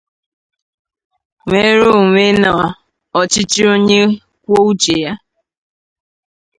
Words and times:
nnwere 1.43 1.81
onwe 1.99 2.25
na 2.41 2.51
ọchịchị 3.19 3.61
onye 3.73 3.99
kwuo 4.43 4.59
uche 4.69 4.95
ya. 5.03 5.13